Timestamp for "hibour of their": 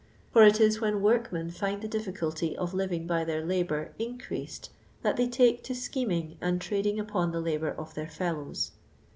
7.43-8.09